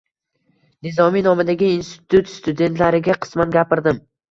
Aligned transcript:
Nizomiy 0.87 1.23
nomidagi 1.27 1.69
institut 1.75 2.33
studentlariga 2.39 3.19
qisman 3.27 3.57
gapirdim. 3.61 4.05